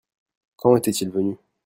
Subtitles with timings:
[0.55, 1.37] Quand était-il venu?